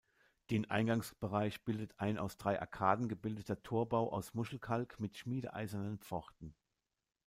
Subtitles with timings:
[0.49, 6.55] Den Eingangsbereich bildet ein aus drei Arkaden gebildeter Torbau aus Muschelkalk mit schmiedeeisernen Pforten.